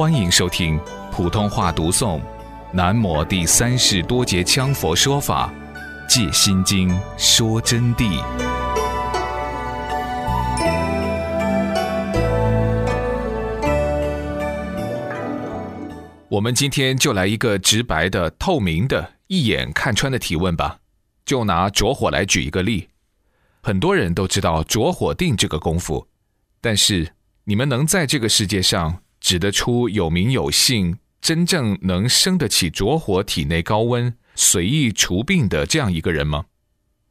[0.00, 0.80] 欢迎收听
[1.12, 2.18] 普通话读诵
[2.72, 5.52] 《南摩第三世多杰羌佛说法
[6.08, 6.88] 借心经
[7.18, 8.18] 说真谛》。
[16.30, 20.78] 我们今天就来一个直白的、透明的、一眼看穿的提问吧。
[21.26, 22.88] 就拿着火来举一个例，
[23.62, 26.08] 很多人都知道着火定这个功夫，
[26.62, 27.12] 但是
[27.44, 36.46] 你们能在这个世界上指得出有名有姓、真正能生得起着火、体内高温、随意除病的这样一个人吗？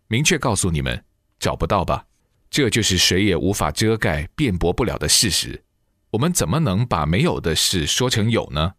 [0.08, 1.04] 明确告诉你们，
[1.40, 2.06] 找不到吧？
[2.50, 5.64] 这就是谁也无法遮盖、辩驳不了的事实。
[6.10, 8.74] 我们怎么能把没有的事说成有呢？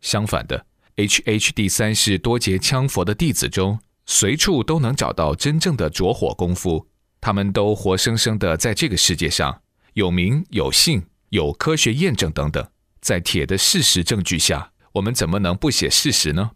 [0.00, 0.64] 相反的
[0.96, 6.88] ，H H 第三世多劫羌佛的弟子中，随处都能找到真正的着火功夫。
[7.20, 9.60] 他们都活生生的在这个世界上，
[9.92, 11.02] 有名有姓，
[11.34, 12.64] 有科学验证等等。
[13.00, 16.52] 在铁的事实证据下，我们怎么能不写事实呢？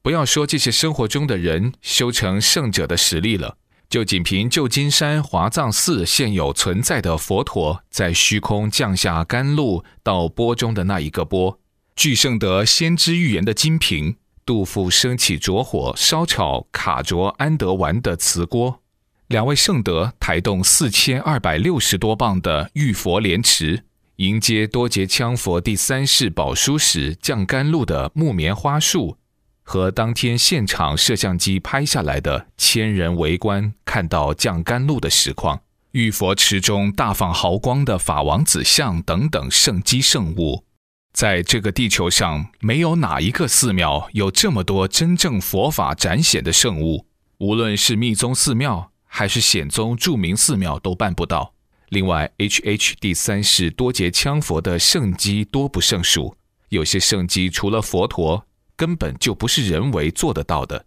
[0.00, 3.58] 不要说这些生活中的人修成圣者的实力了，
[3.90, 11.60] 就仅凭旧金山华藏寺现有存在的佛陀在虚空降下甘露到钵中的那一个钵。
[11.94, 18.80] 具圣德先知预言的金瓶，杜甫升起着火烧炒卡卓安德丸的瓷锅，
[19.28, 23.84] 两位圣德抬动四千二百六十多磅的玉佛莲池，
[24.16, 29.18] 迎接多杰羌佛第三世宝书时降甘露的木棉花树，
[29.62, 35.60] 和当天现场摄像机拍下来的千人围观看到降甘露的实况，
[35.92, 40.64] 玉佛池中大放豪光的法王子像等等圣机圣物。
[41.12, 47.04] 在这个地球上，没有哪一个寺庙有这么多真正佛法展显的圣物。
[47.36, 51.52] 无论是密宗寺庙，还是显宗著名寺庙，都办不到。
[51.90, 56.36] 另外，H H 第三世多劫羌佛的圣机多不胜数，
[56.68, 60.84] 有些圣机除了佛陀，根本就不是人为做得到的。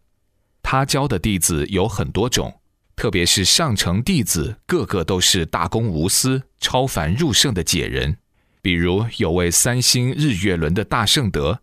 [0.62, 2.54] 他教的弟子有很多种，
[2.98, 8.18] 特别是上乘弟子，个个都是大公无私、超凡入圣的解人。
[8.62, 11.62] 比如有位三星日月轮的大圣德，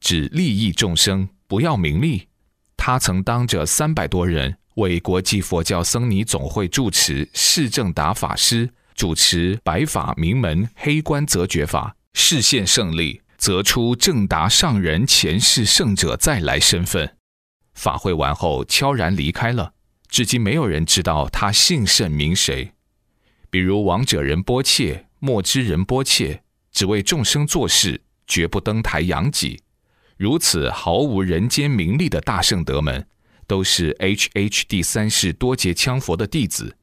[0.00, 2.26] 只利益众生，不要名利。
[2.74, 17.14] 他曾当着三百多人为国际佛教僧尼总会住持释正达法师主持白法名门黑关择觉法，视现胜利，则出正达上人前世圣者再来身份。
[17.74, 19.72] 法会完后悄然离开了，
[20.08, 22.72] 至今没有人知道他姓甚名谁。
[23.48, 25.06] 比如王者仁波切。
[25.20, 29.60] 莫知人波切，只为众生做事，绝不登台扬己。
[30.16, 33.04] 如此毫无人间名利的大圣德们，
[33.44, 36.77] 都是 H H 第三世多劫羌佛的弟子。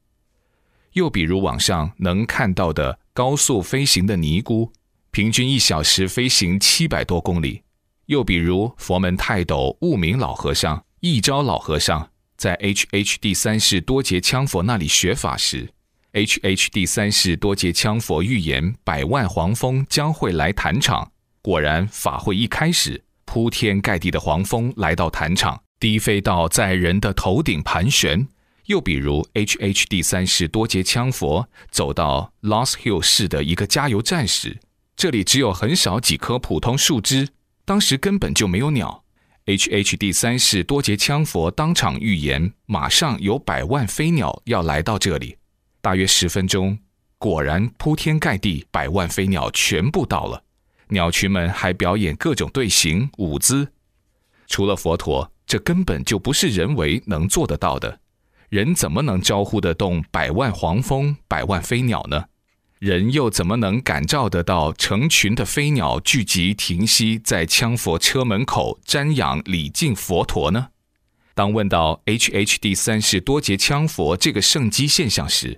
[0.96, 4.72] 又比如网上能看到的高速飞行的尼姑，
[5.10, 7.62] 平均一小时飞行七百多公里。
[8.06, 12.08] 又比如佛门泰斗悟明老和尚、一招老和尚，
[12.38, 15.68] 在 H H 第三世多劫羌佛那里学法时。
[16.12, 28.26] H H 第三世多劫羌佛预言百万黄蜂将会来坛场，果然法会一开始，铺天盖地的黄蜂来到坛场，低飞到在人的头顶盘旋。
[28.66, 34.58] 又比如 H H 第三世多劫羌佛走到 Los Hill 市的一个加油站时，
[34.96, 37.28] 这里只有很少几棵普通树枝，
[37.64, 39.04] 当时根本就没有鸟。
[39.44, 45.36] H H 第三世多劫羌佛当场预言，马上有百万飞鸟要来到这里。
[45.80, 46.76] 大约十分钟，
[47.18, 50.42] 果然铺天盖地，百万飞鸟全部到了。
[50.88, 53.70] 鸟群们还表演各种队形舞姿。
[54.48, 58.00] 除了佛陀，这根本就不是人为能做得到的。
[58.48, 62.26] 人怎么能招呼得动百万黄蜂、百万飞鸟呢？
[62.78, 70.68] 人又怎么能感召得到成群的飞鸟聚集停息在羌佛车门口瞻仰礼敬佛陀呢？
[71.34, 75.56] 当问到 H H 第三世多劫羌佛这个圣机现象时，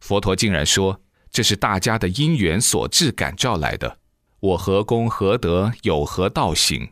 [0.00, 1.00] 佛陀竟然说
[1.30, 3.98] ：“这是大家的因缘所致感召来的，
[4.40, 6.90] 我何功何德，有何道行？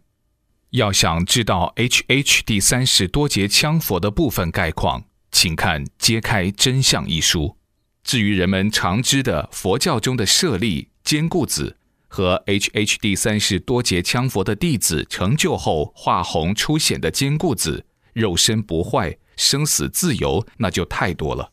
[0.71, 7.57] 要想知道 H H 第三世多劫羌佛的部分概况，请看《揭开真相》一书。
[8.03, 11.77] 至于人们常知的佛教中的舍利、坚固子
[12.09, 21.53] 和 HHD 三世多劫羌佛的弟子成就后化红出显的坚固子，肉身不坏，生死自由，那就太多了。”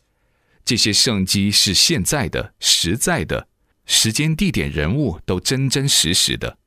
[0.63, 3.47] 这些圣机是现在的、实在的，
[3.85, 6.57] 时间、地点、人物都真真实实的。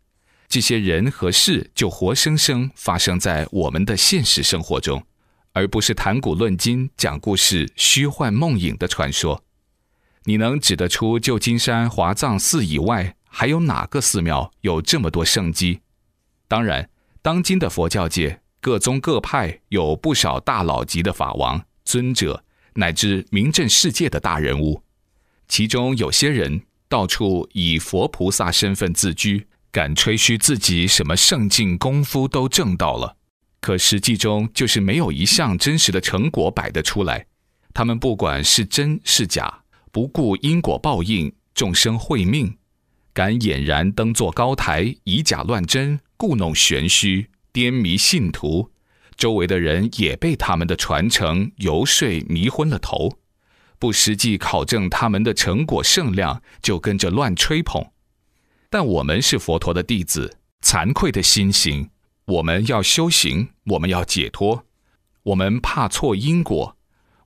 [0.48, 5.02] 这些人和事就活生生发生在我们的现实生活中，
[5.56, 9.42] 而不是谈古论今、讲故事、虚幻梦影的传说。
[10.24, 15.80] 你能指得出旧金山华藏寺以外还有哪个寺庙有这么多圣迹？
[16.46, 16.90] 当然，
[17.22, 22.44] 当今的佛教界各宗各派有不少大佬级的法王、尊者，
[22.74, 24.82] 乃至名震世界的大人物，
[25.48, 33.16] 其中有些人到处以佛菩萨身份自居，敢吹嘘自己什么圣境功夫都证到了，
[33.66, 37.26] 可实际中就是没有一项真实的成果摆得出来。
[37.74, 42.56] 他们不管是真是假，不顾因果报应、众生慧命。
[43.12, 48.70] 敢俨然登坐高台，以假乱真，故弄玄虚，颠迷信徒。
[49.16, 53.18] 周围的人也被他们的传承游说迷昏了头，
[53.80, 57.84] 不实际考证他们的成果圣量，就跟着乱吹捧。
[58.70, 61.90] 但我们是佛陀的弟子，惭愧的心行，
[62.26, 64.64] 我们要修行，我们要解脱，
[65.22, 66.76] 我们怕错因果，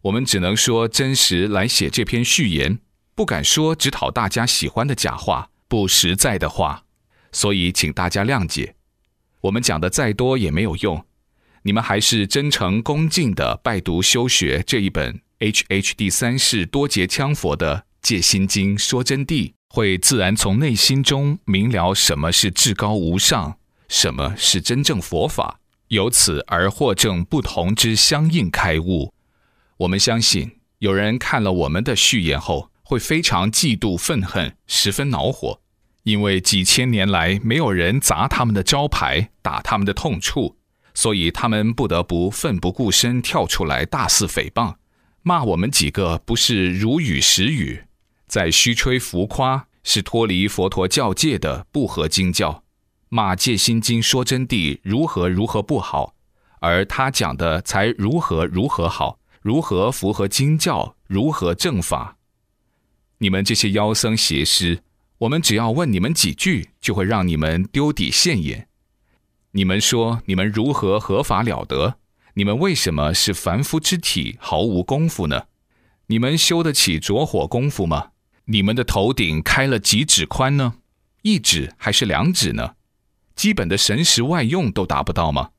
[0.03, 2.81] 我们只能说真实来写这篇序言，
[3.15, 5.51] 不敢说只讨大家喜欢的假话。
[5.69, 6.85] 不实在的话，
[7.31, 8.75] 所以请大家谅解。
[9.43, 11.07] 我们讲的再多也没有用，
[11.63, 23.57] 你们还是真诚恭敬的拜读修学这一本 H H 第三世多劫羌佛的《戒心经》说真谛，会自然从内心中明了什么是至高无上，
[23.91, 29.13] 什么是真正佛法，由此而获证不同之相应开悟。
[29.77, 32.71] 我们相信，有人看了我们的序言后。
[32.83, 35.61] 会非常嫉妒愤恨，十分恼火，
[36.03, 40.57] 因为几千年来没有人砸他们的招牌，打他们的痛处，
[40.93, 44.75] 所以他们不得不奋不顾身跳出来大肆诽谤，
[45.23, 47.85] 骂我们几个不是如语实语，
[48.27, 52.65] 在虚吹浮夸，是脱离佛陀教界的不合经教，
[53.13, 56.15] 马戒心经说真谛如何如何不好，
[56.61, 62.19] 而他讲的才如何如何好，如何符合经教，如何正法。
[63.19, 64.85] 你们这些妖僧邪师，
[65.19, 68.69] 我们只要问你们几句，就会让你们丢底现眼。
[69.51, 71.97] 你们说你们如何合法了得？
[72.35, 75.47] 你们为什么是凡夫之体，毫无功夫呢？
[76.07, 78.13] 你们修得起着火功夫吗？
[78.45, 80.75] 你们的头顶开了几指宽呢？
[81.23, 82.77] 一指还是两指呢？
[83.35, 85.51] 基本的神识外用都达不到吗？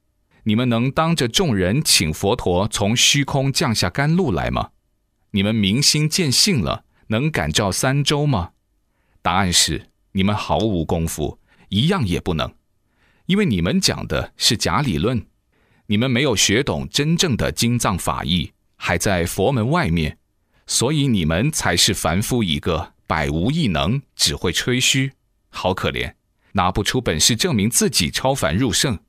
[0.43, 4.71] 你们能当着众人请佛陀从虚空降下甘露来吗？
[5.31, 6.83] 你们明心见性了？
[7.07, 8.51] 能感召三周吗？
[9.21, 11.39] 答案是你们毫无功夫，
[11.69, 12.53] 一样也不能，
[13.25, 15.25] 因为你们讲的是假理论，
[15.85, 20.17] 你们没有学懂真正的经藏法义，还在佛门外面，
[20.65, 25.11] 所以你们才是凡夫一个，百无一能，只会吹嘘，
[25.49, 26.13] 好可怜，
[26.53, 28.99] 拿不出本事证明自己超凡入圣。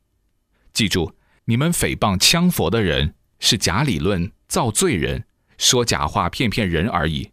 [0.72, 5.24] 记住，你们诽谤羌佛的人是假理论造罪人，
[5.58, 7.30] 说假话骗骗人而已。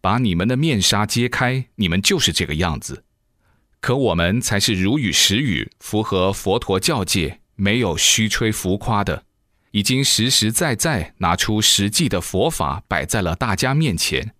[0.00, 3.04] 把你们的面纱揭开，你们就是这个样子。
[3.80, 9.24] 可我们才是如语实语，符合佛陀教界，没有虚吹浮夸的，
[9.70, 14.34] 已经实实在在拿出实际的佛法摆在了大家面前，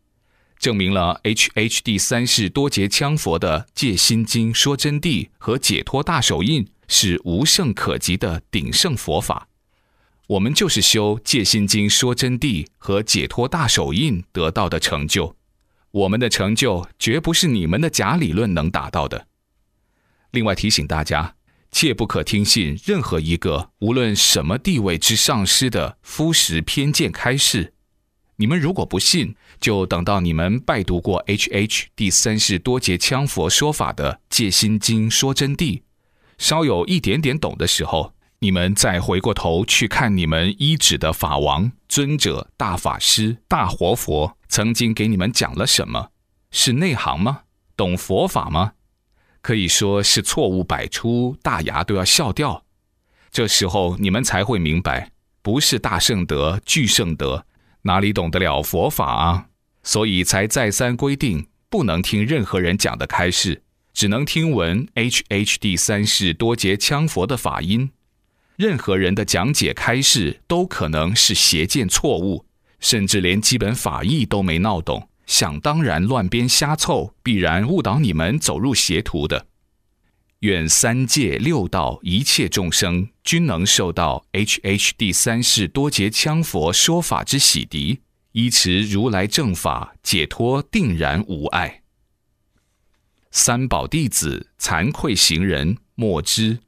[0.64, 9.46] 证明了 HHD 三世多劫羌佛的戒心经说真谛和解脱大手印是无胜可及的鼎盛佛法。
[10.26, 15.36] 我们就是修戒心经说真谛和解脱大手印得到的成就。
[15.90, 19.26] 我们的成就绝不是你们的假理论能达到的。
[20.30, 21.34] 另外提醒大家，
[21.72, 27.73] 切不可听信任何一个无论什么地位之上师的肤实偏见开示。
[28.36, 35.82] 你们如果不信，就等到你们拜读过 H H 第三世多劫羌佛说法的戒心经说真谛，
[36.38, 38.12] 稍有一点点懂的时候。
[38.40, 46.10] 你们再回过头去看你们依止的法王、尊者、大法师、大活佛，曾经给你们讲了什么？
[46.50, 47.42] 是内行吗？
[47.74, 48.72] 懂佛法吗？
[49.40, 52.64] 可以说是错误百出，大牙都要笑掉。
[53.30, 57.46] 这时候你们才会明白，不是大圣德、巨圣德，
[57.86, 59.46] 哪里懂得了佛法啊？
[59.82, 63.62] 所以才再三规定，不能听任何人讲的开示，
[63.92, 67.90] 只能听闻 H H 第三世多劫羌佛的法音。
[68.56, 72.46] 任何人的讲解开示都可能是邪见错误，
[72.80, 79.46] 甚至连基本法义都没闹懂，想当然乱编瞎凑，必然误导你们走入邪途的。
[80.44, 88.00] 愿三界六道一切众生均能受到 H H 第三世多劫羌佛说法之洗涤，
[88.32, 91.80] 依持如来正法，解脱定然无碍。
[93.30, 96.58] 三宝弟子惭愧行人莫知。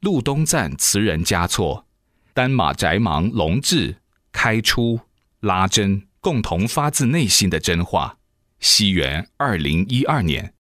[0.00, 1.86] 路东赞词人嘉措，
[2.32, 3.96] 丹马宅芒龙志
[4.32, 4.98] 开出
[5.40, 8.16] 拉真，共同发自内心的真话。
[8.60, 10.54] 西元二零一二年。